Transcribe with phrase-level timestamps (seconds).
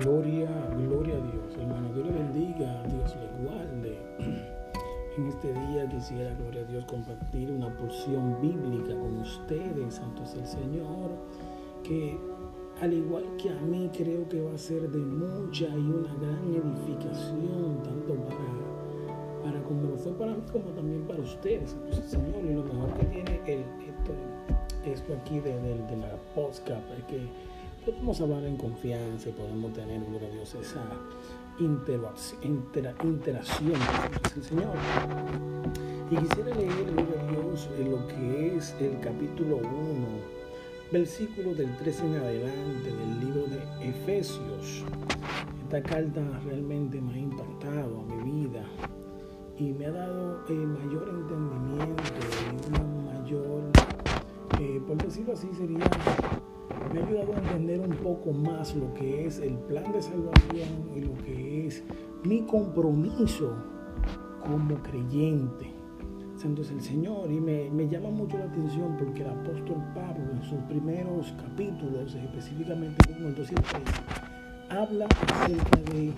[0.00, 1.58] Gloria, gloria a Dios.
[1.58, 3.98] Hermano, Dios le bendiga, Dios le guarde.
[5.18, 10.34] En este día quisiera, gloria a Dios, compartir una porción bíblica con ustedes, Santo es
[10.34, 11.10] el Señor,
[11.82, 12.16] que
[12.80, 16.54] al igual que a mí creo que va a ser de mucha y una gran
[16.54, 21.98] edificación, tanto para, para como lo fue para mí, como también para ustedes, Santo es
[21.98, 22.44] el Señor.
[22.44, 23.64] Y lo mejor que tiene el,
[24.90, 27.28] esto, aquí de, de, de la podcast es que
[27.90, 30.82] podemos hablar en confianza y podemos tener, gloria a Dios, esa
[31.58, 34.74] intera, interacción con el Señor.
[36.10, 39.66] Y quisiera leer, gloria a Dios, lo que es el capítulo 1,
[40.92, 44.84] versículo del 13 en adelante del libro de Efesios.
[45.62, 48.64] Esta carta realmente me ha impactado a mi vida
[49.58, 52.02] y me ha dado eh, mayor entendimiento
[52.40, 53.79] y una mayor,
[54.60, 55.78] eh, por decirlo así, sería
[56.92, 60.90] me ha ayudado a entender un poco más lo que es el plan de salvación
[60.94, 61.82] y lo que es
[62.24, 63.54] mi compromiso
[64.44, 65.72] como creyente.
[66.36, 70.30] Santo es el Señor y me, me, llama mucho la atención porque el apóstol Pablo
[70.32, 73.82] en sus primeros capítulos, específicamente en el 203,
[74.68, 76.12] habla acerca de,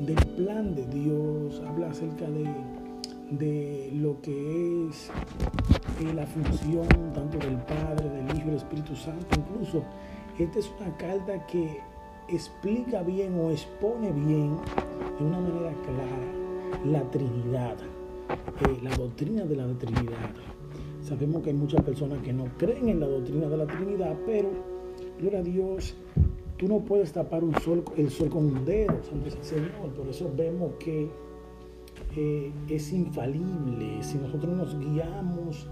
[0.00, 2.48] del plan de Dios, habla acerca de,
[3.30, 5.10] de lo que es
[6.04, 9.26] la función tanto del Padre, del Hijo y del Espíritu Santo.
[9.36, 9.82] Incluso
[10.38, 11.80] esta es una carta que
[12.28, 14.56] explica bien o expone bien
[15.18, 16.46] de una manera clara
[16.84, 20.30] la Trinidad, eh, la doctrina de la Trinidad.
[21.02, 24.50] Sabemos que hay muchas personas que no creen en la doctrina de la Trinidad, pero,
[25.18, 25.94] gloria a Dios,
[26.56, 29.70] tú no puedes tapar un sol, el sol con un dedo, Santo Señor.
[29.96, 31.08] Por eso vemos que
[32.16, 34.02] eh, es infalible.
[34.02, 35.68] Si nosotros nos guiamos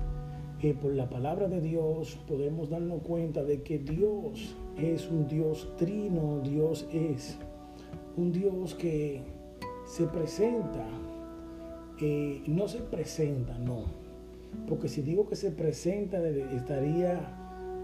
[0.64, 5.70] eh, por la palabra de Dios, podemos darnos cuenta de que Dios es un Dios
[5.76, 7.36] trino, Dios es
[8.16, 9.20] un Dios que
[9.84, 10.86] se presenta,
[12.00, 13.82] eh, no se presenta, no.
[14.66, 17.20] Porque si digo que se presenta, estaría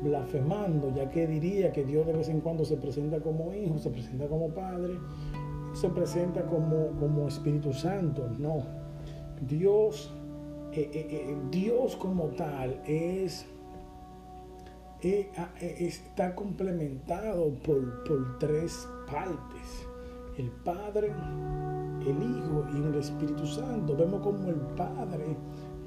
[0.02, 3.90] blasfemando, ya que diría que Dios de vez en cuando se presenta como hijo, se
[3.90, 4.94] presenta como padre,
[5.74, 8.26] se presenta como, como Espíritu Santo.
[8.38, 8.64] No,
[9.46, 10.10] Dios,
[10.72, 13.46] eh, eh, eh, Dios como tal es,
[15.00, 19.86] está complementado por, por tres partes.
[20.38, 21.12] El Padre,
[22.06, 23.96] el Hijo y el Espíritu Santo.
[23.96, 25.36] Vemos como el Padre,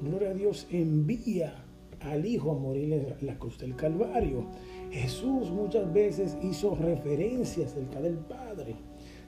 [0.02, 1.64] gloria a Dios, envía
[2.00, 4.46] al Hijo a morir en la cruz del Calvario.
[4.90, 8.76] Jesús muchas veces hizo referencia acerca del Padre.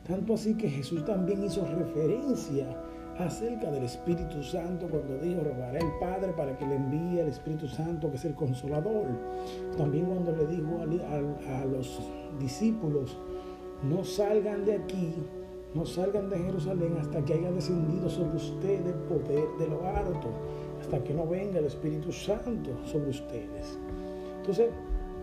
[0.06, 2.76] Tanto así que Jesús también hizo referencia
[3.18, 7.66] acerca del Espíritu Santo cuando dijo, rogaré al Padre para que le envíe el Espíritu
[7.66, 9.06] Santo, que es el consolador.
[9.76, 12.00] También cuando le dijo a, los
[12.38, 13.16] discípulos,
[13.82, 15.14] no salgan de aquí,
[15.74, 20.28] no salgan de Jerusalén hasta que haya descendido sobre ustedes poder de lo alto,
[20.80, 23.78] hasta que no venga el Espíritu Santo sobre ustedes.
[24.38, 24.70] Entonces,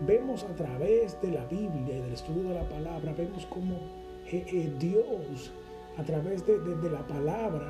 [0.06, 3.74] vemos a través de la Biblia y del estudio de la palabra, vemos cómo
[4.30, 5.52] eh, eh, Dios,
[5.98, 7.68] a través de, la palabra,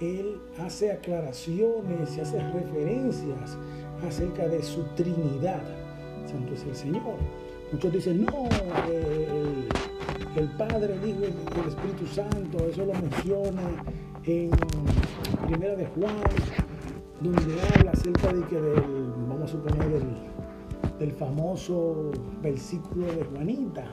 [0.00, 3.56] Él hace aclaraciones y hace referencias
[4.06, 5.62] acerca de su Trinidad.
[6.26, 7.16] Santo es el Señor.
[7.72, 8.48] Muchos dicen, no,
[10.36, 13.62] el, Padre, el Hijo y el Espíritu Santo, eso lo menciona
[14.24, 14.50] en
[15.46, 16.16] Primera de Juan,
[17.20, 20.02] donde habla acerca de que del, vamos a suponer, del,
[20.98, 22.10] del famoso
[22.42, 23.86] versículo de Juanita.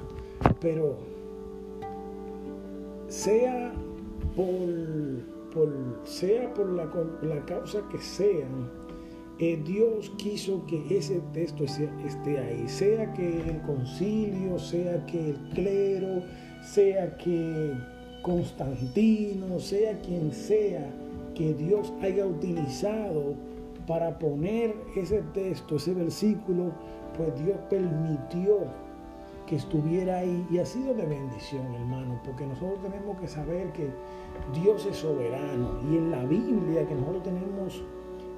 [0.59, 1.17] Pero
[3.07, 3.72] sea
[4.35, 6.90] por, sea por la,
[7.45, 8.47] causa que sea,
[9.40, 15.50] eh, Dios quiso que ese texto esté ahí, sea que el concilio, sea que el
[15.53, 16.23] clero,
[16.62, 17.73] sea que
[18.22, 20.91] Constantino, sea quien sea
[21.35, 23.35] que Dios haya utilizado
[23.85, 26.74] para poner ese texto, ese versículo,
[27.15, 28.87] pues Dios permitió
[29.48, 30.46] que estuviera ahí.
[30.52, 33.90] Y ha sido de bendición, hermano, porque nosotros tenemos que saber que
[34.54, 35.80] Dios es soberano.
[35.90, 37.84] Y en la Biblia que nosotros tenemos,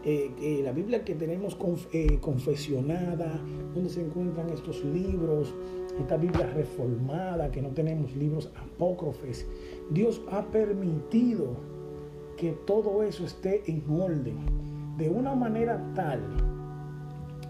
[0.05, 1.57] eh, la Biblia que tenemos
[1.91, 3.41] eh, confesionada,
[3.73, 5.53] donde se encuentran estos libros,
[5.99, 9.45] esta Biblia reformada, que no tenemos libros apócrifes,
[9.89, 11.47] Dios ha permitido
[12.37, 14.37] que todo eso esté en orden,
[14.97, 16.21] de una manera tal,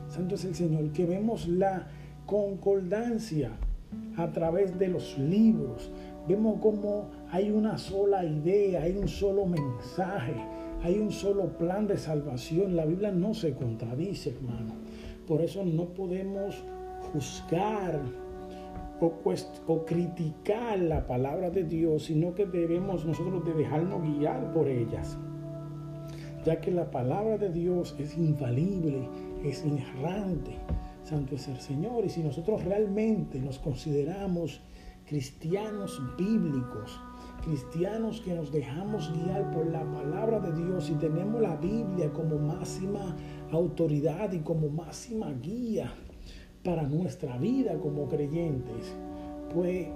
[0.08, 1.88] Santo es el Señor, que vemos la
[2.30, 3.50] concordancia
[4.16, 5.90] a través de los libros.
[6.28, 10.36] Vemos como hay una sola idea, hay un solo mensaje,
[10.84, 12.76] hay un solo plan de salvación.
[12.76, 14.76] La Biblia no se contradice, hermano.
[15.28, 16.64] Por eso no podemos
[17.12, 18.00] juzgar
[19.00, 25.18] o, criticar la palabra de Dios, sino que debemos nosotros de dejarnos guiar por ellas,
[26.46, 29.08] ya que la palabra de Dios es infalible,
[29.44, 30.58] es inerrante.
[31.10, 32.06] Santo es el Señor.
[32.06, 34.62] Y si nosotros realmente nos consideramos
[35.08, 37.00] cristianos bíblicos,
[37.44, 42.38] cristianos que nos dejamos guiar por la palabra de Dios y tenemos la Biblia como
[42.38, 43.16] máxima
[43.52, 45.92] autoridad y como máxima guía
[46.64, 48.94] para nuestra vida como creyentes,
[49.52, 49.88] pues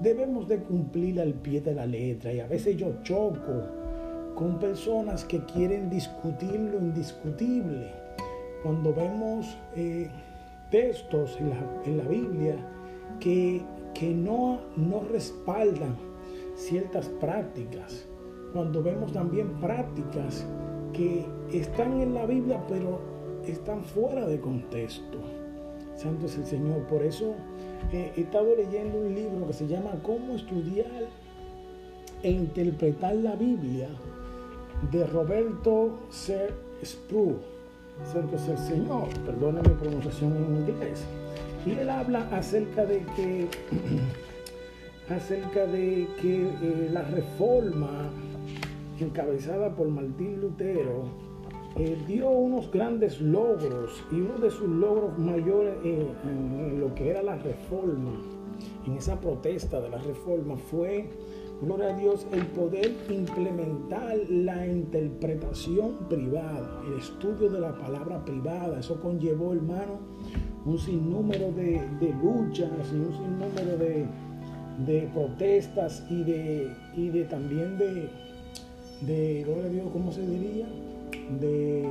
[0.00, 2.32] debemos de cumplir al pie de la letra.
[2.32, 3.64] Y a veces yo choco
[4.36, 7.90] con personas que quieren discutir lo indiscutible.
[8.62, 10.08] Cuando vemos eh,
[10.74, 12.56] textos en la, en la Biblia
[13.20, 13.62] que,
[13.94, 15.96] que no, no respaldan
[16.56, 18.08] ciertas prácticas.
[18.52, 20.44] Cuando vemos también prácticas
[20.92, 22.98] que están en la Biblia pero
[23.46, 25.18] están fuera de contexto.
[25.94, 26.82] Santo es el Señor.
[26.88, 27.34] Por eso
[27.92, 31.06] eh, he estado leyendo un libro que se llama Cómo estudiar
[32.24, 33.90] e interpretar la Biblia
[34.90, 36.48] de Roberto C.
[36.84, 37.53] Spru.
[38.02, 39.08] Santo es el Señor.
[39.24, 41.04] Perdone mi pronunciación en inglés.
[41.66, 43.48] Y él habla acerca de que
[45.14, 48.10] acerca de que eh, la reforma
[49.00, 51.04] encabezada por Martín Lutero
[51.76, 57.10] eh, dio unos grandes logros y uno de sus logros mayores eh, en, lo que
[57.10, 58.12] era la reforma,
[58.86, 61.08] en esa protesta de la reforma, fue,
[61.60, 68.80] gloria a Dios, el poder implementar la interpretación privada, el estudio de la palabra privada.
[68.80, 70.00] Eso conllevó, hermano,
[70.64, 74.06] un sinnúmero de, de luchas y un sinnúmero de,
[74.86, 78.08] de protestas y de, y de también de,
[79.02, 80.66] de, gloria a Dios, ¿cómo se diría?
[81.40, 81.86] De,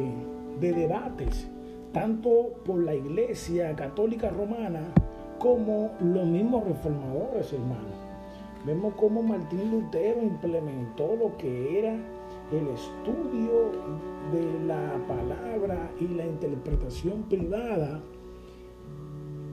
[0.60, 1.48] de debates,
[1.92, 4.82] tanto por la iglesia católica romana
[5.40, 8.03] como los mismos reformadores, hermanos.
[8.66, 11.96] Vemos cómo Martín Lutero implementó lo que era
[12.52, 13.72] el estudio
[14.32, 18.02] de la palabra y la interpretación privada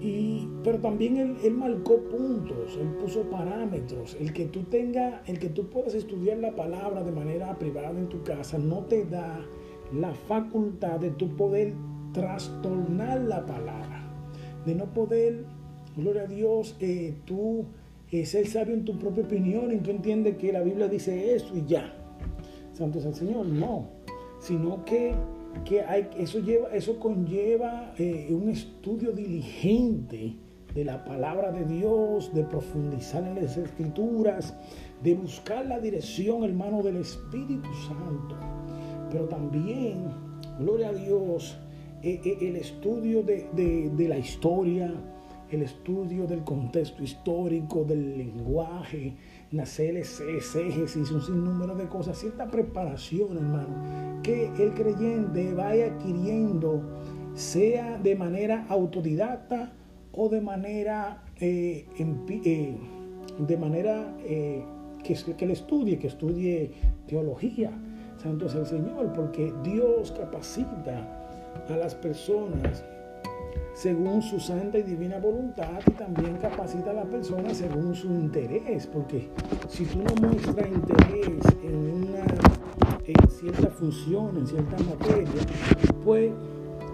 [0.01, 4.17] y, pero también él, marcó puntos, él puso parámetros.
[4.19, 8.09] El que tú tengas, el que tú puedas estudiar la palabra de manera privada en
[8.09, 9.41] tu casa no te da
[9.93, 11.75] la facultad de tu poder
[12.13, 14.11] trastornar la palabra,
[14.65, 15.45] de no poder,
[15.97, 17.67] gloria a Dios, eh, tú
[18.11, 21.57] eh, ser sabio en tu propia opinión y tú entiendes que la Biblia dice eso
[21.57, 21.95] y ya.
[22.73, 23.91] Santo es el Señor, no,
[24.41, 25.15] sino que
[25.65, 25.85] que
[26.19, 30.37] eso, lleva, eso conlleva eh, un estudio diligente
[30.75, 34.55] de la palabra de Dios, de profundizar en las escrituras,
[35.03, 38.37] de buscar la dirección, hermano, del Espíritu Santo.
[39.11, 40.05] Pero también,
[40.59, 41.59] gloria a Dios,
[42.03, 44.93] eh, eh, el estudio de, de la historia,
[45.51, 49.15] el estudio del contexto histórico, del lenguaje,
[49.51, 56.83] nacer exégesis, un sinnúmero de cosas, cierta preparación, hermano, que el creyente vaya adquiriendo,
[57.35, 59.73] sea de manera autodidacta
[60.13, 62.77] o de manera, eh, eh,
[63.39, 64.65] de manera eh,
[65.03, 66.73] que, que le estudie, que estudie
[67.07, 67.71] teología.
[68.19, 71.09] Santo es el Señor, porque Dios capacita
[71.69, 72.85] a las personas
[73.75, 78.87] según su santa y divina voluntad y también capacita a la persona según su interés,
[78.87, 79.31] porque
[79.69, 82.25] si tú no muestras interés en una
[83.07, 85.43] en cierta función, en cierta materia,
[86.05, 86.33] pues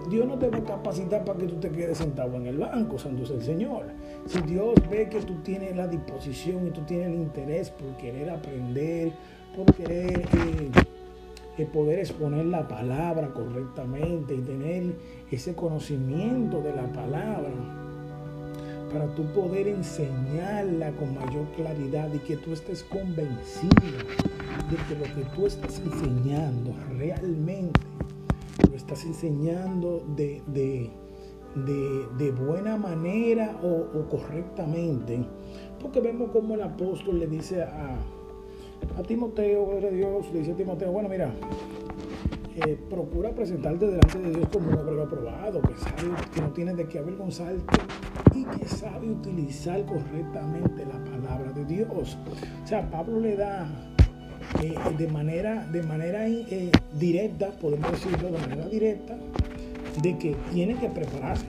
[0.09, 2.97] Dios no te va a capacitar para que tú te quedes sentado en el banco,
[2.97, 3.87] santo es el Señor.
[4.25, 8.29] Si Dios ve que tú tienes la disposición y tú tienes el interés por querer
[8.29, 9.11] aprender,
[9.55, 10.71] por querer eh,
[11.65, 14.95] poder exponer la palabra correctamente y tener
[15.31, 17.51] ese conocimiento de la palabra
[18.91, 23.97] para tú poder enseñarla con mayor claridad y que tú estés convencido
[24.69, 27.79] de que lo que tú estás enseñando realmente
[28.69, 35.25] lo estás enseñando de, de, buena manera o, o correctamente.
[35.81, 37.97] Porque vemos como el apóstol le dice a,
[38.97, 41.31] a Timoteo, gloria Dios, le dice a Timoteo, bueno, mira,
[42.65, 46.73] eh, procura presentarte delante de Dios como un hombre aprobado, que sabe que no tiene
[46.73, 47.77] de qué avergonzarte
[48.33, 52.17] y que sabe utilizar correctamente la palabra de Dios.
[52.63, 53.67] O sea, Pablo le da
[54.63, 59.15] eh, de manera, de manera eh, directa, podemos decirlo de manera directa,
[60.01, 61.45] de que tiene que prepararse.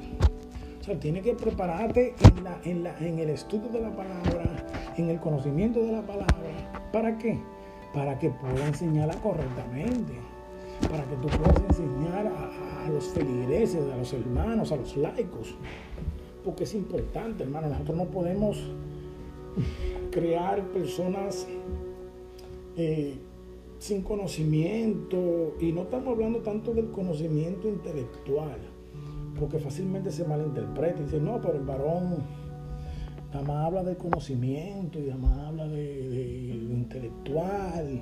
[0.81, 2.15] O sea, tiene que prepararte
[2.65, 4.45] en, en el estudio de la palabra,
[5.03, 6.49] en el conocimiento de la palabra
[6.93, 7.39] ¿Para qué?
[7.93, 10.15] Para que pueda enseñarla correctamente.
[10.91, 15.55] Para que tú puedas enseñar a, los feligreses, a los hermanos, a los laicos.
[16.45, 17.69] porque es importante, hermano.
[17.69, 18.63] Nosotros no podemos
[20.11, 21.47] crear personas
[22.77, 23.17] eh,
[23.79, 28.59] sin conocimiento, y no estamos hablando tanto del conocimiento intelectual,
[29.39, 32.25] porque fácilmente se malinterpreta y dice, no, pero el varón
[33.33, 38.01] nada más habla de conocimiento y nada más habla de, intelectual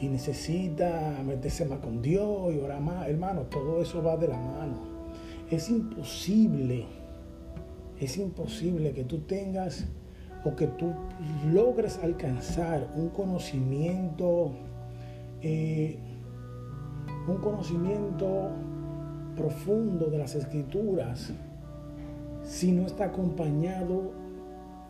[0.00, 3.08] y necesita meterse más con Dios y orar más.
[3.08, 4.94] Hermano, todo eso va de la mano.
[5.50, 6.86] Es imposible,
[8.00, 9.84] es imposible que tú tengas
[10.44, 10.92] o que tú
[11.52, 14.52] logres alcanzar un conocimiento,
[15.42, 15.98] eh,
[17.28, 18.50] un conocimiento
[19.36, 21.32] profundo de las escrituras
[22.44, 24.23] si no está acompañado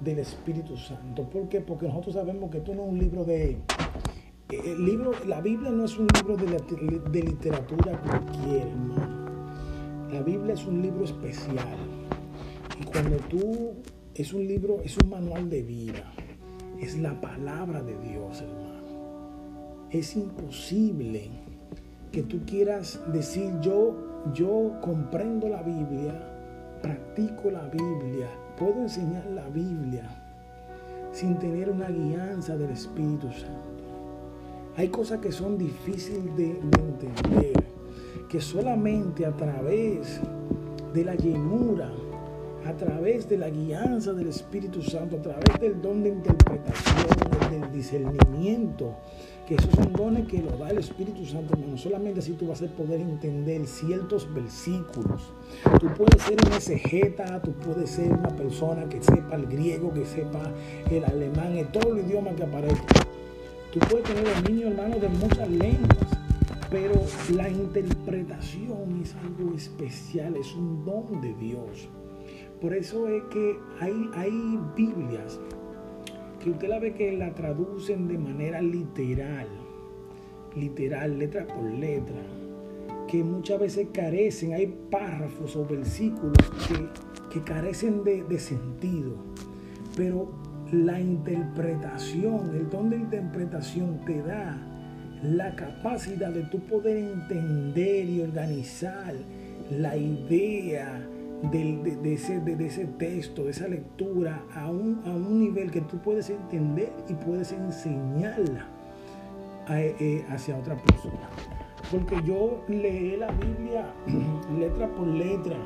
[0.04, 1.24] del Espíritu Santo.
[1.24, 1.60] ¿Por qué?
[1.60, 3.52] Porque nosotros sabemos que esto no es un libro de...
[4.50, 9.24] Eh, el libro, la Biblia no es un libro de, de literatura cualquiera, hermano.
[10.12, 11.78] La Biblia es un libro especial.
[12.80, 13.72] Y cuando tú
[14.14, 16.12] es un libro, es un manual de vida.
[16.80, 19.88] Es la palabra de Dios, hermano.
[19.90, 21.30] Es imposible
[22.12, 26.14] que tú quieras decir yo, yo comprendo la Biblia,
[26.82, 30.08] practico la Biblia, puedo enseñar la Biblia
[31.12, 33.74] sin tener una guianza del Espíritu Santo.
[34.76, 37.52] Hay cosas que son difíciles de, de entender,
[38.28, 40.20] que solamente a través
[40.92, 41.90] de la llenura
[42.66, 47.06] a través de la guianza del Espíritu Santo, a través del don de interpretación,
[47.50, 48.94] del discernimiento,
[49.46, 52.62] que esos son dones que lo da el Espíritu Santo, no solamente así tú vas
[52.62, 55.32] a poder entender ciertos versículos.
[55.80, 60.04] Tú puedes ser un exegeta, tú puedes ser una persona que sepa el griego, que
[60.06, 60.50] sepa
[60.90, 62.82] el alemán, en todo el idioma que aparece.
[63.72, 66.08] Tú puedes tener dominio, hermano, de muchas lenguas,
[66.70, 66.94] pero
[67.34, 71.88] la interpretación es algo especial, es un don de Dios.
[72.60, 75.38] Por eso es que hay, hay Biblias
[76.44, 79.48] que usted la ve que la traducen de manera literal,
[80.54, 82.20] literal, letra por letra,
[83.08, 86.36] que muchas veces carecen, hay párrafos o versículos
[87.30, 89.16] que, carecen de, de sentido,
[89.96, 90.28] pero
[90.70, 94.56] la interpretación, el don de interpretación te da
[95.22, 99.14] la capacidad de tú poder entender y organizar
[99.70, 101.08] la idea,
[101.50, 105.98] de, ese, de, ese, texto, de esa lectura, a un, a un, nivel que tú
[105.98, 108.66] puedes entender y puedes enseñarla
[109.68, 111.28] eh, hacia otra persona.
[111.90, 113.92] Porque yo leí la Biblia
[114.58, 115.56] letra por letra,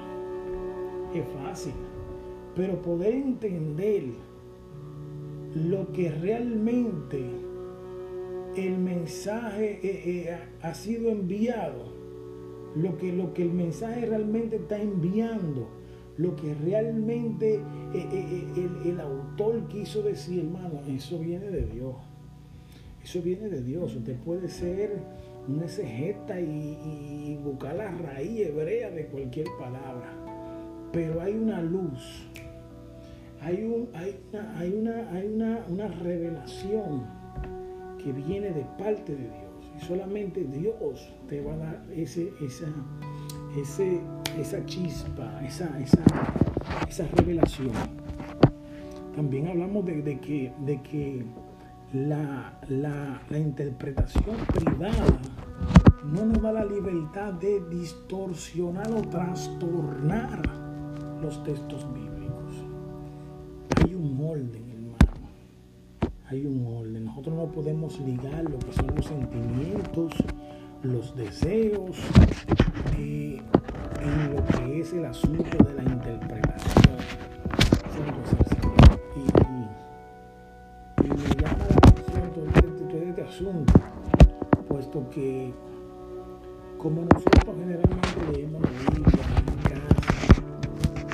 [1.14, 1.74] es fácil,
[2.54, 4.04] pero poder entender
[5.54, 7.22] lo que realmente
[8.56, 11.87] el mensaje eh, eh, ha sido enviado
[12.76, 15.68] lo que, lo que el mensaje realmente está enviando,
[16.16, 17.62] lo que realmente eh,
[17.94, 21.96] eh, eh, el, autor quiso decir, hermano, eso viene de Dios.
[23.02, 23.94] Eso viene de Dios.
[23.94, 24.98] Usted puede ser
[25.46, 30.12] un exegeta y, y buscar la raíz hebrea de cualquier palabra,
[30.92, 32.28] pero hay una luz,
[33.40, 37.06] hay, un, hay, una, hay, una, hay una, una revelación
[38.02, 39.48] que viene de parte de Dios
[39.80, 42.66] solamente Dios te va a dar ese, esa,
[43.56, 44.00] ese,
[44.38, 46.04] esa chispa, esa, esa,
[46.88, 47.72] esa revelación.
[49.14, 51.24] También hablamos de, que, de que
[51.92, 55.20] la, la, la, interpretación privada
[56.04, 60.42] no nos da la libertad de distorsionar o trastornar
[61.20, 62.64] los textos bíblicos.
[63.82, 64.67] Hay un orden
[66.30, 67.04] hay un orden.
[67.06, 70.12] Nosotros no podemos ligar lo que son los sentimientos,
[70.82, 71.96] los deseos,
[72.98, 73.40] eh,
[74.00, 76.98] en lo que es el asunto de la interpretación.
[79.16, 79.20] Y,
[81.04, 83.72] y, me llama la atención todo este, este asunto,
[84.68, 85.52] puesto que
[86.76, 90.08] como nosotros generalmente leemos la Biblia en casa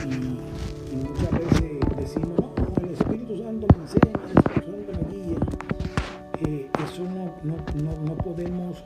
[0.04, 0.53] y, y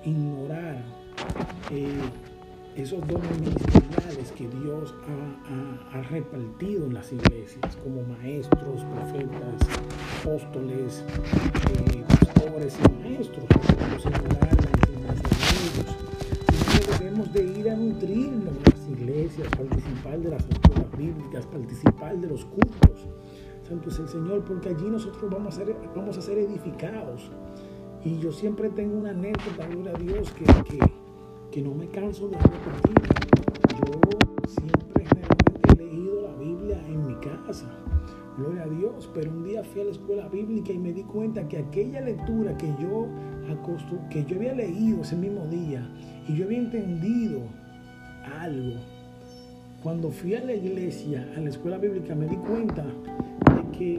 [0.09, 0.85] ignorar
[1.71, 2.01] eh,
[2.77, 4.95] esos dones ministeriales que Dios
[5.93, 9.69] ha, repartido en las iglesias, como maestros, profetas,
[10.21, 11.05] apóstoles,
[11.75, 13.45] eh, pastores y maestros.
[13.45, 20.31] Podemos ignorar la enseñanza de debemos de ir a nutrirnos en las iglesias, participar de
[20.31, 23.09] las escuelas bíblicas, participar de los cultos.
[23.69, 27.31] Santo es el Señor, porque allí nosotros vamos a ser edificados.
[28.05, 30.79] Y yo siempre tengo una anécdota, gloria a Dios, que, que,
[31.51, 32.95] que no me canso de repetir.
[33.87, 34.01] Yo
[34.49, 37.15] siempre generalmente he leído la Biblia en mi
[38.69, 42.01] Dios, pero un día fui a la escuela bíblica y me di cuenta que aquella
[42.01, 43.09] lectura que yo,
[44.11, 45.89] que yo había leído ese mismo día
[46.29, 47.41] y yo había entendido
[48.41, 48.77] algo,
[49.83, 53.99] cuando fui a la iglesia, a la escuela bíblica, me di cuenta de que,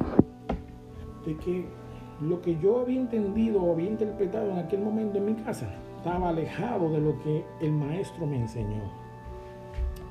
[1.25, 1.65] de que
[2.21, 6.29] lo que yo había entendido o había interpretado en aquel momento en mi casa estaba
[6.29, 8.83] alejado de lo que el maestro me enseñó.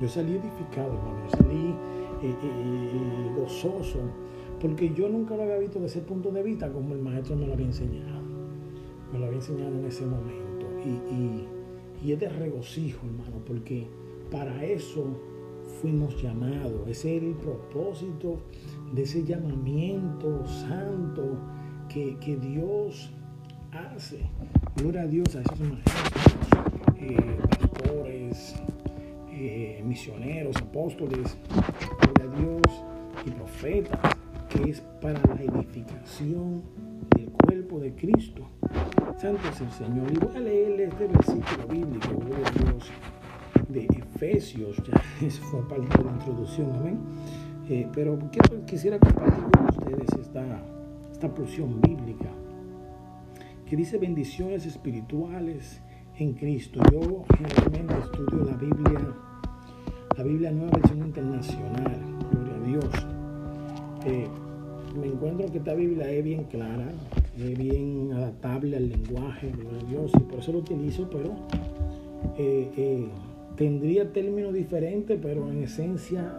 [0.00, 1.74] Yo salí edificado, hermano, yo salí
[2.22, 4.00] eh, eh, eh, gozoso,
[4.60, 7.46] porque yo nunca lo había visto desde ese punto de vista como el maestro me
[7.46, 8.20] lo había enseñado.
[9.12, 10.66] Me lo había enseñado en ese momento.
[10.84, 13.88] Y, y es de regocijo, hermano, porque
[14.30, 15.06] para eso
[15.80, 16.86] fuimos llamados.
[16.86, 18.38] Ese es el propósito
[18.92, 21.38] de ese llamamiento santo
[21.88, 23.10] que, Dios
[23.72, 24.20] hace.
[24.76, 26.14] Gloria a Dios a esos maestros,
[26.96, 28.54] eh, pastores,
[29.32, 31.36] eh, misioneros, apóstoles,
[32.00, 32.84] gloria a Dios
[33.26, 34.16] y profetas,
[34.48, 36.62] que es para la edificación
[37.16, 38.48] del cuerpo de Cristo.
[39.16, 40.12] Santo es el Señor.
[40.12, 42.90] Y voy a leer este versículo bíblico, gloria a Dios
[43.68, 46.98] de Efesios, ya eso fue parte de la introducción, amén.
[47.68, 48.18] Eh, pero
[48.66, 50.42] quisiera compartir con ustedes esta,
[51.18, 52.30] esta porción bíblica
[53.68, 55.82] que dice bendiciones espirituales
[56.16, 56.80] en Cristo.
[56.92, 59.00] Yo generalmente estudio la Biblia,
[60.16, 61.98] la Biblia Nueva Versión Internacional,
[62.30, 63.06] gloria a Dios.
[64.06, 64.28] Eh,
[64.96, 66.88] me encuentro que esta Biblia es bien clara,
[67.36, 71.34] es bien adaptable al lenguaje, gloria a Dios, y por eso lo utilizo, pero
[72.38, 73.08] eh,
[73.56, 76.32] tendría términos diferentes, pero en esencia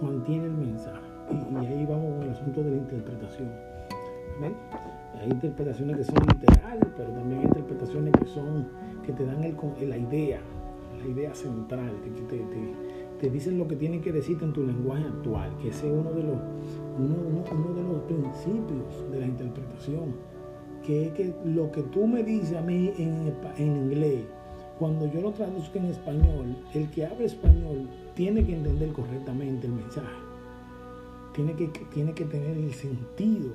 [0.00, 1.00] mantiene el mensaje.
[1.28, 3.75] Y, ahí vamos con el asunto de la interpretación.
[4.42, 8.68] Hay interpretaciones que son literales, pero también hay interpretaciones que son
[9.04, 10.40] que te dan la idea,
[10.98, 12.10] la idea central, que
[13.20, 16.12] te, dicen lo que tienen que decirte en tu lenguaje actual, que ese es uno
[16.12, 16.36] de los,
[16.98, 20.16] uno, de los principios de la interpretación,
[20.84, 24.24] que es que lo que tú me dices a mí en, en inglés,
[24.78, 29.72] cuando yo lo traduzco en español, el que habla español tiene que entender correctamente el
[29.72, 30.25] mensaje.
[31.36, 33.50] Tiene que, tiene que tener el sentido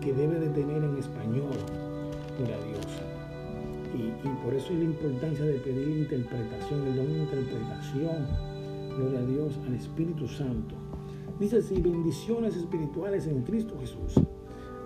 [0.00, 1.54] que, debe de tener en español
[2.36, 2.86] por Dios.
[3.94, 8.26] Y, por eso es la importancia de pedir interpretación, el don de interpretación,
[8.96, 10.74] gloria a Dios, al Espíritu Santo.
[11.38, 14.14] Dice así, bendiciones espirituales en Cristo Jesús.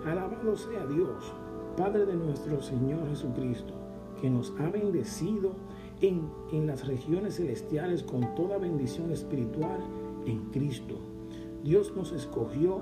[0.05, 1.33] Alabado sea Dios,
[1.75, 3.73] Padre de nuestro Señor Jesucristo
[4.21, 5.53] que nos ha bendecido
[6.01, 9.79] en, en las regiones celestiales con toda bendición espiritual
[10.27, 11.16] en Cristo.
[11.63, 12.81] Dios nos escogió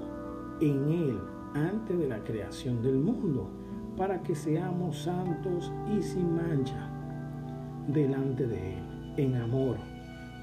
[0.62, 1.20] en Él
[1.54, 3.50] antes de la creación del mundo
[3.98, 6.90] para que seamos santos y sin mancha
[7.88, 9.78] delante de Él, en amor.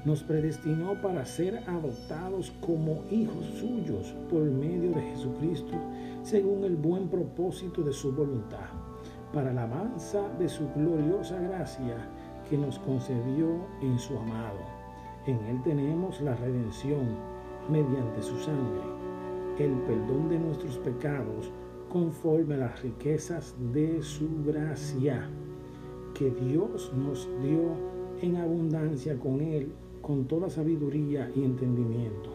[0.05, 5.75] Nos predestinó para ser adoptados como hijos suyos por medio de Jesucristo,
[6.23, 8.67] según el buen propósito de su voluntad
[9.33, 11.97] para la alabanza de su gloriosa gracia
[12.49, 14.59] que nos concedió en su amado.
[15.25, 17.17] En Él tenemos la redención
[17.69, 18.81] mediante su sangre,
[19.59, 21.51] el perdón de nuestros pecados
[21.89, 25.29] conforme a las riquezas de su gracia
[26.13, 27.75] que Dios nos dio
[28.21, 29.71] en abundancia con Él,
[30.01, 32.31] con toda sabiduría y entendimiento.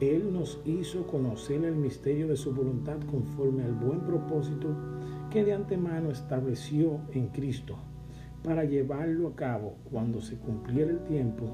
[0.00, 4.68] Él nos hizo conocer el misterio de su voluntad conforme al buen propósito
[5.30, 7.76] que de antemano estableció en Cristo
[8.42, 11.44] para llevarlo a cabo cuando se cumpliera el tiempo,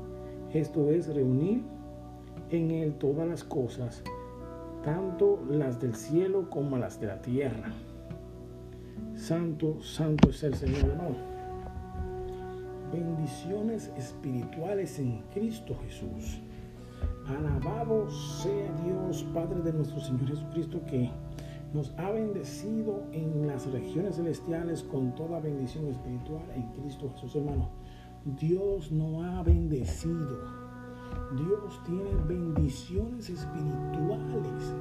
[0.53, 1.63] esto es reunir
[2.51, 4.03] en Él todas las cosas,
[4.83, 7.73] tanto las del cielo como las de la tierra.
[9.15, 10.97] Santo, santo es el Señor,
[12.93, 16.41] Bendiciones espirituales en Cristo Jesús.
[17.27, 21.11] Alabado sea Dios, Padre de nuestro Señor Jesucristo, que
[21.75, 27.69] nos ha bendecido en las regiones celestiales con toda bendición espiritual en Cristo Jesús, hermano.
[28.25, 30.68] Dios nos ha bendecido.
[31.37, 34.75] Dios tiene bendiciones espirituales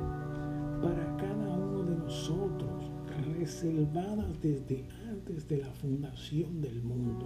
[0.82, 2.92] para cada uno de nosotros,
[3.38, 7.26] reservadas desde antes de la fundación del mundo.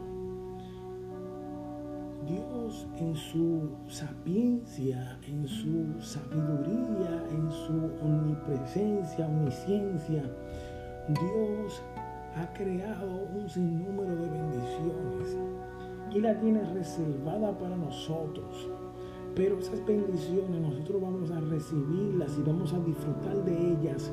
[2.27, 10.23] Dios en su sapiencia, en su sabiduría, en su omnipresencia, omnisciencia,
[11.07, 11.81] Dios
[12.35, 15.37] ha creado un sinnúmero de bendiciones
[16.13, 18.69] y la tiene reservada para nosotros.
[19.35, 24.11] Pero esas bendiciones nosotros vamos a recibirlas y vamos a disfrutar de ellas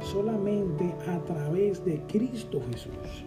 [0.00, 3.24] solamente a través de Cristo Jesús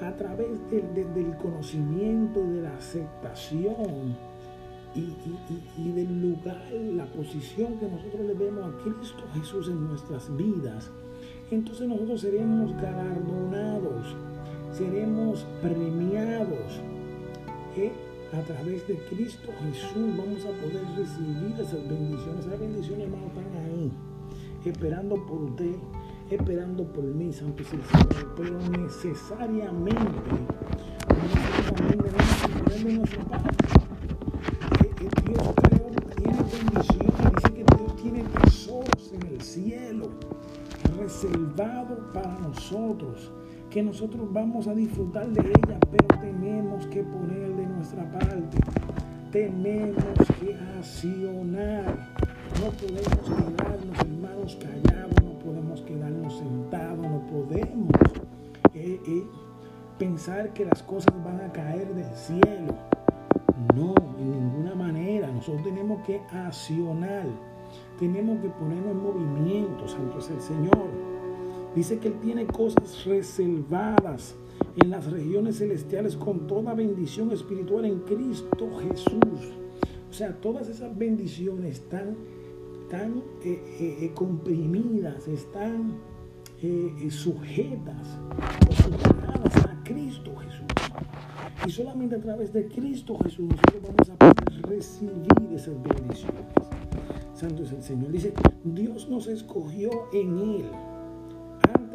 [0.00, 4.16] a través del, conocimiento y de la aceptación
[4.94, 10.90] y, del lugar, la posición que nosotros le demos a Cristo Jesús en nuestras vidas,
[11.50, 14.14] entonces nosotros seremos galardonados,
[14.72, 16.80] seremos premiados.
[17.76, 17.92] ¿eh?
[18.34, 22.44] A través de Cristo Jesús vamos a poder recibir esas bendiciones.
[22.44, 23.92] Esas bendiciones, hermano, están ahí,
[24.64, 25.76] esperando por usted,
[26.30, 27.86] esperando por mí, Santo Señor,
[28.36, 29.94] pero necesariamente,
[31.22, 32.10] necesariamente
[32.64, 33.54] debemos de nuestra parte.
[35.26, 35.54] Dios
[36.18, 40.10] tiene bendiciones, dice que Dios tiene tesoros en el cielo,
[40.98, 43.30] reservados para nosotros
[43.74, 48.56] que nosotros vamos a disfrutar de ella, pero tenemos que poner de nuestra parte.
[49.32, 52.14] Tenemos que accionar.
[52.60, 57.90] No podemos quedarnos, hermanos, callados, no podemos quedarnos sentados, no podemos
[58.74, 59.24] eh, eh,
[59.98, 62.76] pensar que las cosas van a caer del cielo.
[63.74, 65.26] No, en ninguna manera.
[65.32, 67.26] Nosotros tenemos que accionar.
[67.98, 71.13] Tenemos que ponernos en movimiento, Santo es el Señor.
[71.74, 74.36] Dice que Él tiene cosas reservadas
[74.76, 79.52] en las regiones celestiales con toda bendición espiritual en Cristo Jesús.
[80.08, 82.16] O sea, todas esas bendiciones están,
[82.88, 86.14] tan eh, eh, eh, comprimidas, están
[87.10, 88.18] sujetas
[88.70, 90.66] sujetadas a Cristo Jesús.
[91.66, 96.44] Y solamente a través de Cristo Jesús nosotros vamos a poder recibir esas bendiciones.
[97.34, 98.12] Santo es el Señor.
[98.12, 98.32] Dice,
[98.62, 100.64] Dios nos escogió en Él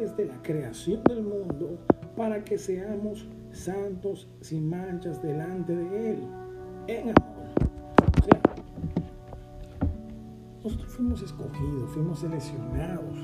[0.00, 1.78] de la creación del mundo
[2.16, 6.20] para que seamos santos sin manchas delante de Él,
[6.86, 7.50] en amor.
[8.18, 8.40] O sea,
[10.64, 13.18] nosotros fuimos escogidos, fuimos seleccionados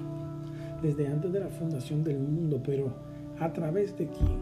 [0.82, 2.92] desde antes de la fundación del mundo, pero
[3.40, 4.38] a través de quién?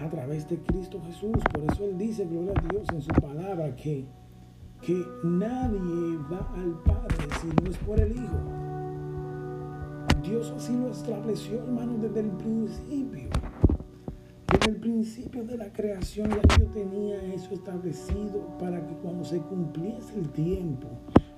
[0.00, 1.36] A través de Cristo Jesús.
[1.52, 4.06] Por eso Él dice, gloria a Dios, en su palabra, que,
[4.80, 8.57] que nadie va al Padre si no es por el Hijo.
[10.28, 13.30] Dios así lo estableció, hermano, desde el principio.
[14.52, 19.38] Desde el principio de la creación ya yo tenía eso establecido para que cuando se
[19.38, 20.88] cumpliese el tiempo,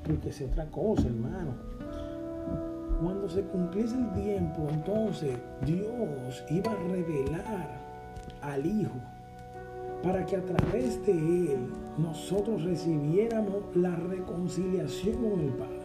[0.04, 1.54] porque es otra cosa, hermano.
[3.00, 7.80] Cuando se cumpliese el tiempo, entonces Dios iba a revelar
[8.42, 8.98] al Hijo
[10.02, 11.60] para que a través de Él
[11.96, 15.79] nosotros recibiéramos la reconciliación con el Padre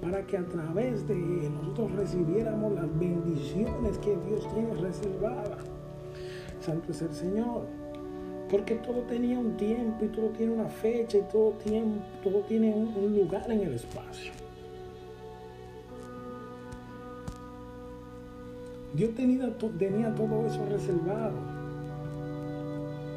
[0.00, 5.64] para que a través de nosotros recibiéramos las bendiciones que Dios tiene reservadas.
[6.60, 7.66] Santo es el Señor.
[8.50, 12.72] Porque todo tenía un tiempo y todo tiene una fecha y todo tiene, todo tiene
[12.72, 14.32] un, lugar en el espacio.
[18.94, 21.56] Dios tenía, tenía todo eso reservado.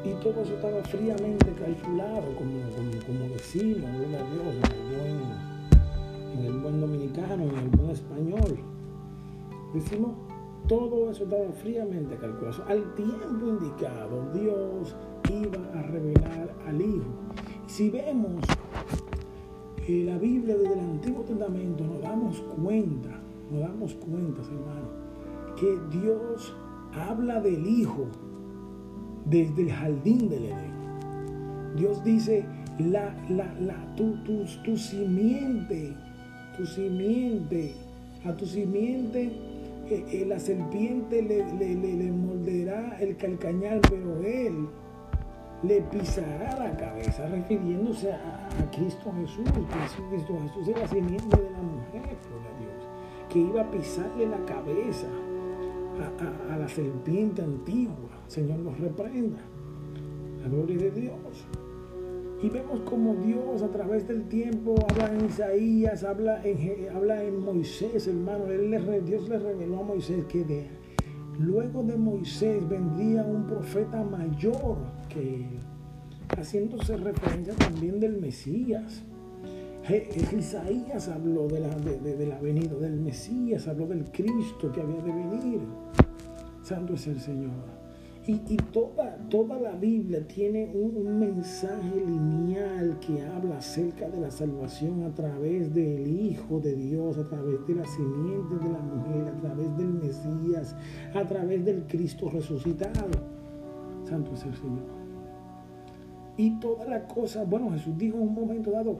[0.04, 2.58] Y todo eso estaba fríamente calculado, como,
[3.06, 5.39] como, decimos, gloria a Dios,
[6.40, 8.58] en el buen dominicano, en el buen español.
[9.74, 10.12] Decimos,
[10.66, 12.64] todo eso estaba fríamente calculado.
[12.66, 14.96] Al tiempo indicado, Dios
[15.30, 17.10] iba a revelar al Hijo.
[17.66, 18.44] Si vemos
[19.88, 24.88] la Biblia desde el Antiguo Testamento, nos damos cuenta, nos damos cuenta, hermano,
[25.56, 26.54] que Dios
[26.92, 28.06] habla del Hijo
[29.24, 30.80] desde el jardín del Edén.
[31.76, 32.44] Dios dice,
[32.78, 35.96] la, la, la, tu, tu, tu simiente
[36.56, 37.74] tu simiente,
[38.24, 39.30] a tu simiente
[39.90, 44.68] eh, eh, la serpiente le, le, morderá el calcañal, pero él
[45.64, 49.50] le pisará la cabeza, refiriéndose a, Cristo Jesús.
[50.10, 52.88] Cristo Jesús es la simiente de la mujer, gloria a Dios,
[53.30, 55.08] que iba a pisarle la cabeza
[55.98, 58.10] a, a la serpiente antigua.
[58.28, 59.38] Señor nos reprenda.
[60.40, 61.46] La gloria de Dios.
[62.42, 67.44] Y vemos como Dios a través del tiempo habla en Isaías, habla en, habla en
[67.44, 68.46] Moisés, hermano.
[68.46, 70.66] Él le, Dios le reveló a Moisés que
[71.38, 74.78] luego de Moisés vendría un profeta mayor
[75.10, 75.60] que él,
[76.38, 79.04] haciéndose referencia también del Mesías.
[80.36, 85.12] Isaías habló de la, de la venida del Mesías, habló del Cristo que había de
[85.12, 85.60] venir.
[86.62, 87.79] Santo es el Señor.
[88.30, 95.02] Y, toda, toda la Biblia tiene un, mensaje lineal que habla acerca de la salvación
[95.02, 99.40] a través del Hijo de Dios, a través de la simiente de la mujer, a
[99.40, 100.76] través del Mesías,
[101.12, 103.10] a través del Cristo resucitado.
[104.04, 104.86] Santo es el Señor.
[106.36, 108.98] Y toda la cosa, bueno, Jesús dijo en un momento dado,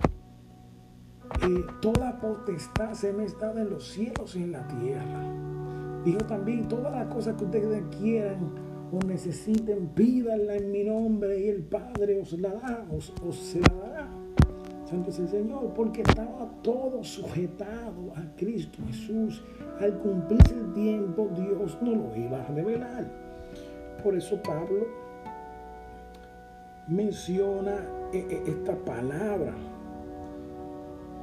[1.46, 5.22] eh, toda potestad se me está en los cielos y en la tierra.
[6.04, 11.48] Dijo también, todas las cosas que ustedes quieran o necesiten, pídanla en mi nombre y
[11.48, 14.08] el Padre os la da, os, os se la dará.
[14.84, 19.42] Santo es el Señor, porque estaba todo sujetado a Cristo Jesús.
[19.78, 23.06] Al cumplirse el tiempo, Dios no lo iba a revelar.
[24.02, 24.88] Por eso Pablo
[26.88, 27.76] menciona
[28.12, 29.54] eh, eh, esta palabra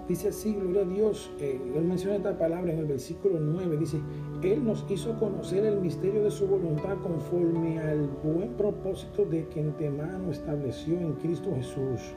[0.07, 3.99] Dice así, gloria a Dios, eh, él menciona esta palabra en el versículo 9, dice,
[4.41, 9.59] Él nos hizo conocer el misterio de su voluntad conforme al buen propósito de que
[9.59, 12.13] antemano estableció en Cristo Jesús,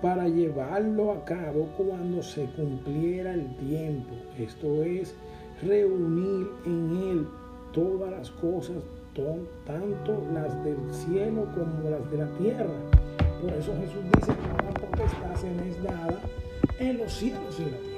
[0.00, 5.14] para llevarlo a cabo cuando se cumpliera el tiempo, esto es,
[5.62, 7.26] reunir en Él
[7.74, 8.76] todas las cosas,
[9.66, 12.74] tanto las del cielo como las de la tierra.
[13.42, 16.20] Por eso Jesús dice que potestad se me es dada
[16.78, 17.96] en los cielos y en la tierra.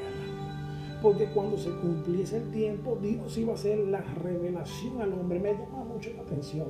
[1.03, 5.39] Porque cuando se cumpliese el tiempo, Dios iba a hacer la revelación al hombre.
[5.39, 6.67] Me llama mucho la atención.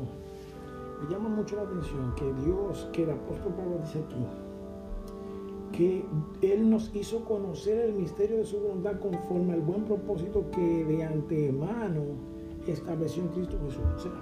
[1.02, 4.26] Me llama mucho la atención que Dios, que el apóstol Pablo dice aquí,
[5.72, 6.04] que
[6.42, 11.04] Él nos hizo conocer el misterio de su voluntad conforme al buen propósito que de
[11.04, 12.02] antemano
[12.66, 14.12] estableció en Cristo Jesús.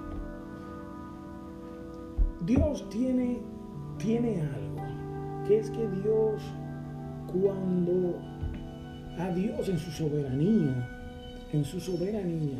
[2.45, 3.41] Dios tiene,
[3.97, 6.41] tiene algo, que es que Dios
[7.41, 8.15] cuando
[9.17, 10.89] a Dios en su soberanía,
[11.53, 12.57] en su soberanía,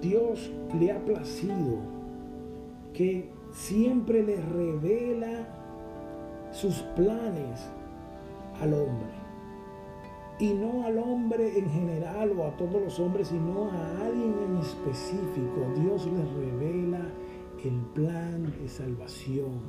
[0.00, 1.78] Dios le ha placido
[2.94, 5.46] que siempre le revela
[6.52, 7.68] sus planes
[8.60, 9.20] al hombre.
[10.38, 14.56] Y no al hombre en general o a todos los hombres, sino a alguien en
[14.58, 15.66] específico.
[15.76, 17.06] Dios le revela
[17.62, 19.60] el plan de salvación.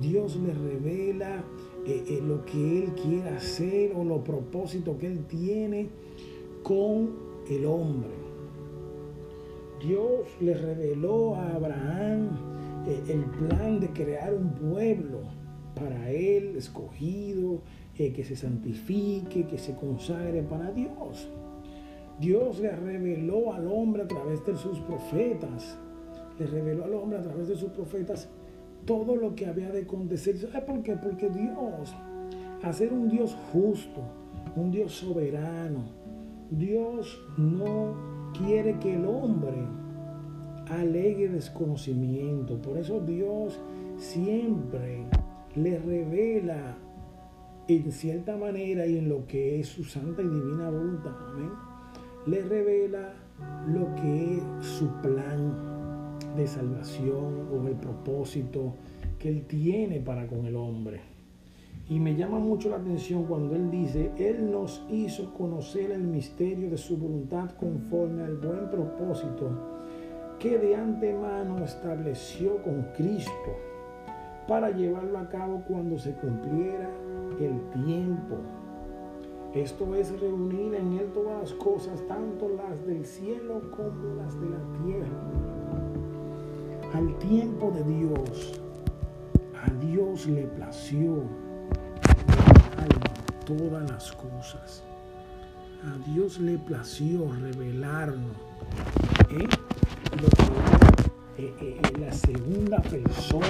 [0.00, 1.42] Dios le revela
[1.84, 5.88] eh, eh, lo que Él quiere hacer o los propósitos que Él tiene
[6.62, 7.10] con
[7.50, 8.10] el hombre.
[9.80, 12.28] Dios le reveló a Abraham
[12.86, 15.22] eh, el plan de crear un pueblo
[15.74, 17.62] para Él escogido,
[17.96, 21.28] que se santifique, que se consagre para Dios.
[22.18, 25.78] Dios le reveló al hombre a través de sus profetas,
[26.38, 28.28] le reveló al hombre a través de sus profetas
[28.84, 30.36] todo lo que había de acontecer.
[30.38, 30.96] ¿Sabes por qué?
[30.96, 31.94] Porque Dios,
[32.62, 34.02] a ser un Dios justo,
[34.56, 35.80] un Dios soberano,
[36.50, 37.94] Dios no
[38.36, 39.64] quiere que el hombre
[40.68, 42.60] alegue desconocimiento.
[42.60, 43.60] Por eso Dios
[43.96, 45.04] siempre
[45.54, 46.76] le revela
[47.68, 51.12] en cierta manera y en lo que es su santa y divina voluntad,
[52.26, 53.14] le revela
[53.68, 55.71] lo que es su plan
[56.36, 58.74] de salvación o el propósito
[59.18, 61.00] que Él tiene para con el hombre.
[61.88, 66.70] Y me llama mucho la atención cuando Él dice, Él nos hizo conocer el misterio
[66.70, 69.50] de su voluntad conforme al buen propósito
[70.38, 73.32] que de antemano estableció con Cristo
[74.48, 76.90] para llevarlo a cabo cuando se cumpliera
[77.40, 78.36] el tiempo.
[79.54, 84.48] Esto es reunir en Él todas las cosas, tanto las del cielo como las de
[84.48, 85.51] la tierra
[86.94, 88.60] al tiempo de Dios,
[89.64, 91.22] a Dios le plació
[93.44, 94.82] todas las cosas.
[95.84, 98.36] A Dios le plació revelarnos
[99.30, 99.48] ¿eh?
[101.38, 103.46] Eh, eh, la segunda persona,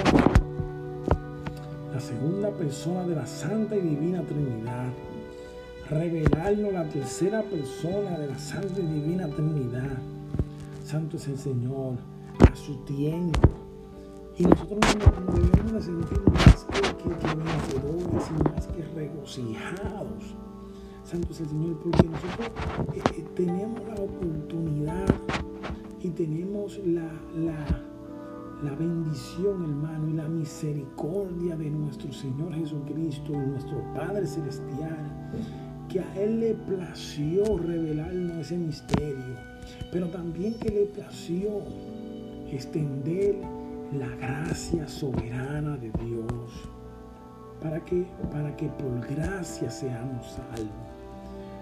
[1.93, 4.87] la segunda persona de la Santa y Divina Trinidad.
[5.89, 9.97] Revelarnos la tercera persona de la Santa y Divina Trinidad.
[10.83, 11.97] Santo es el Señor
[12.39, 13.39] a su tiempo.
[14.37, 20.35] Y nosotros nos debemos de sentir más que, que, y más que regocijados.
[21.03, 22.47] Santo es el Señor, porque nosotros
[22.95, 25.05] eh, eh, tenemos la oportunidad
[26.01, 27.81] y tenemos la, la,
[28.63, 35.31] la, bendición, hermano, y la misericordia de nuestro Señor Jesucristo, nuestro Padre Celestial,
[35.89, 39.35] que a Él le plació revelarnos ese misterio,
[39.91, 41.61] pero también que le plació
[42.55, 43.35] extender
[43.97, 46.69] la gracia soberana de Dios
[47.61, 50.93] para que, para que por gracia seamos salvos.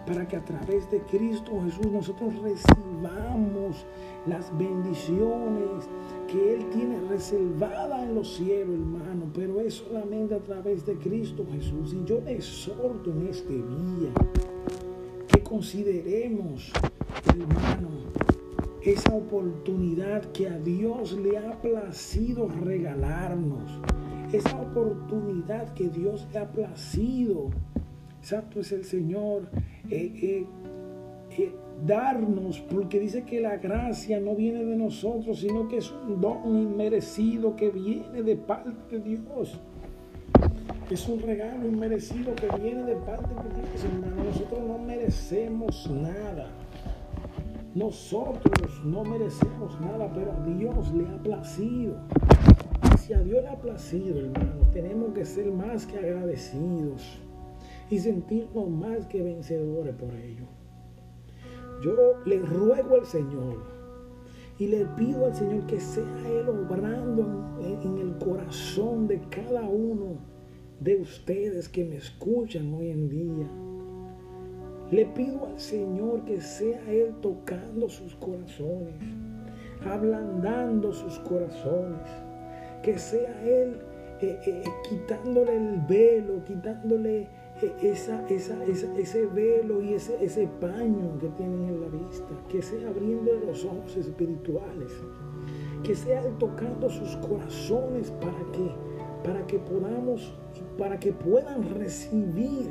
[0.08, 3.86] Para que a través de Cristo Jesús nosotros recibamos
[4.26, 5.88] las bendiciones
[6.28, 9.26] que Él tiene reservadas en los cielos, hermano.
[9.36, 11.94] Pero es solamente a través de Cristo Jesús.
[11.94, 14.12] Y yo le exhorto en este día
[15.28, 16.72] que consideremos,
[17.28, 17.90] hermano,
[18.84, 23.80] esa oportunidad que a Dios le ha placido regalarnos,
[24.34, 27.50] esa oportunidad que Dios le ha placido.
[28.20, 29.50] Exacto es el Señor.
[29.90, 30.46] Eh, eh,
[31.38, 36.22] eh, darnos, porque dice que la gracia no viene de nosotros, sino que es un
[36.22, 39.60] don inmerecido que viene de parte de Dios.
[40.90, 44.24] Es un regalo inmerecido que viene de parte de Dios, hermano.
[44.26, 46.52] Nosotros no merecemos nada.
[47.74, 51.96] Nosotros no merecemos nada, pero a Dios le ha placido.
[52.94, 57.20] Y si a Dios le ha placido, hermano, tenemos que ser más que agradecidos
[57.90, 60.46] y sentirnos más que vencedores por ello.
[61.84, 61.94] Yo
[62.26, 63.64] le ruego al Señor
[64.60, 67.26] y le pido al Señor que sea Él obrando
[67.62, 70.18] en, el corazón de cada uno
[70.80, 73.71] de ustedes que me escuchan hoy en día.
[74.92, 78.96] Le pido al Señor que sea Él tocando sus corazones,
[79.86, 82.10] ablandando sus corazones,
[82.84, 83.78] que sea Él
[84.22, 87.30] eh, eh, quitándole el velo, quitándole
[87.82, 93.32] esa, ese velo y ese, ese paño que tienen en la vista, que sea abriendo
[93.46, 94.92] los ojos espirituales,
[95.84, 98.72] que sea tocando sus corazones para que,
[99.24, 100.38] para que podamos,
[100.78, 102.70] para que puedan recibir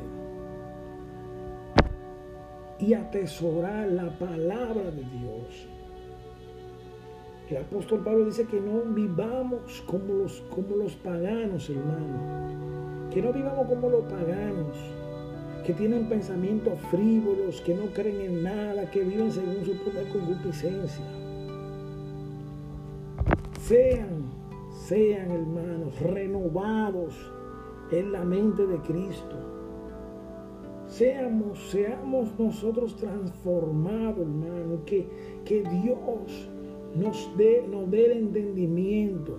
[2.80, 5.68] y atesorar la palabra de Dios.
[7.48, 12.60] El apóstol Pablo dice que no vivamos como los, como los paganos, hermano
[13.10, 14.76] que no vivamos como los paganos,
[15.66, 21.04] que tienen pensamientos frívolos, que no creen en nada, que viven según su propia concupiscencia.
[23.60, 24.30] Sean,
[24.86, 27.14] sean hermanos, renovados
[27.90, 29.36] en la mente de Cristo.
[30.90, 35.06] Seamos, seamos nosotros transformados, hermano, que,
[35.44, 36.50] que Dios
[36.96, 39.38] nos dé, nos dé el entendimiento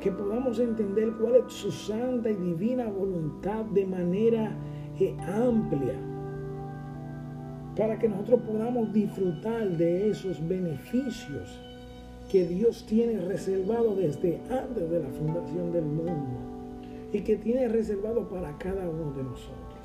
[0.00, 4.56] que podamos entender cuál es su santa y divina voluntad de manera
[4.98, 5.94] eh, amplia,
[7.76, 11.60] para que nosotros podamos disfrutar de esos beneficios
[12.28, 16.36] que Dios tiene reservado desde antes de la fundación del mundo
[17.12, 19.77] y que tiene reservado para cada uno de nosotros.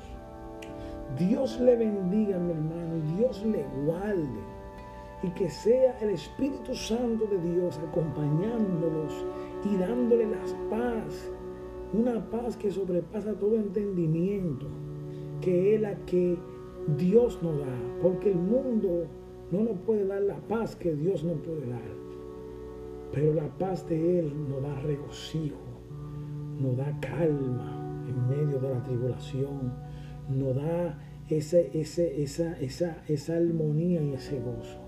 [1.18, 4.54] Dios le bendiga, mi hermano, Dios le guarde.
[5.22, 9.24] Y que sea el Espíritu Santo de Dios acompañándolos
[9.64, 11.30] y dándole la paz,
[11.92, 14.66] una paz que sobrepasa todo entendimiento,
[15.40, 16.36] que es la que
[16.98, 19.06] Dios nos da, porque el mundo
[19.50, 21.80] no nos puede dar la paz que Dios nos puede dar,
[23.12, 25.56] pero la paz de Él nos da regocijo,
[26.60, 29.72] nos da calma en medio de la tribulación,
[30.28, 34.78] nos da ese, ese, esa, esa, esa armonía y ese gozo.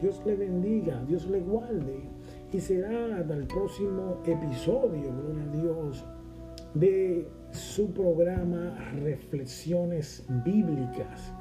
[0.00, 2.10] Dios le bendiga, Dios le guarde.
[2.52, 6.04] Y será hasta el próximo episodio, gloria a Dios,
[6.74, 11.32] de su programa Reflexiones Bíblicas.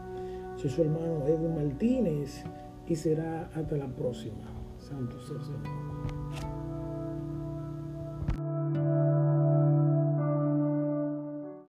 [0.55, 2.43] Soy su hermano Edwin Martínez
[2.87, 4.43] y será hasta la próxima.
[4.77, 5.90] Santo sea Señor.